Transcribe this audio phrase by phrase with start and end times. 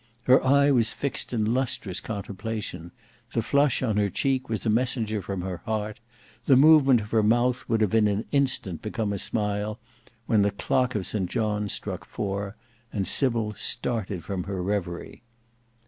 [0.23, 2.89] Her eye was fixed in lustrous contemplation,
[3.33, 5.99] the flush on her cheek was a messenger from her heart,
[6.45, 9.77] the movement of her mouth would have in an instant become a smile,
[10.25, 12.55] when the clock of St John's struck four,
[12.91, 15.21] and Sybil started from her reverie.